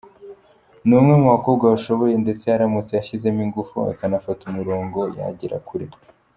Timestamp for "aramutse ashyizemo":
2.49-3.41